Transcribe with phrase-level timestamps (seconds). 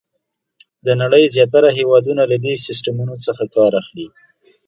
[0.85, 4.07] د نړۍ زیاتره هېوادونه له دې سیسټمونو څخه کار اخلي.